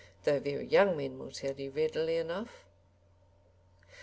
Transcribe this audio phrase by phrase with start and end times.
[0.23, 2.65] Though very young men will tell you readily enough.